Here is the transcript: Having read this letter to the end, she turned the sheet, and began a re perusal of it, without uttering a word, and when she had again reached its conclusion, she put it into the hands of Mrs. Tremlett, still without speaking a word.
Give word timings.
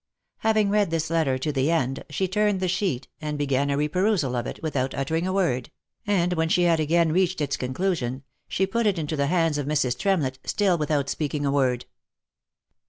Having 0.39 0.71
read 0.71 0.89
this 0.89 1.11
letter 1.11 1.37
to 1.37 1.51
the 1.51 1.69
end, 1.69 2.03
she 2.09 2.27
turned 2.27 2.59
the 2.59 2.67
sheet, 2.67 3.07
and 3.21 3.37
began 3.37 3.69
a 3.69 3.77
re 3.77 3.87
perusal 3.87 4.33
of 4.35 4.47
it, 4.47 4.59
without 4.63 4.95
uttering 4.95 5.27
a 5.27 5.31
word, 5.31 5.69
and 6.07 6.33
when 6.33 6.49
she 6.49 6.63
had 6.63 6.79
again 6.79 7.11
reached 7.11 7.39
its 7.39 7.55
conclusion, 7.55 8.23
she 8.47 8.65
put 8.65 8.87
it 8.87 8.97
into 8.97 9.15
the 9.15 9.27
hands 9.27 9.59
of 9.59 9.67
Mrs. 9.67 9.95
Tremlett, 9.95 10.39
still 10.43 10.75
without 10.75 11.07
speaking 11.07 11.45
a 11.45 11.51
word. 11.51 11.85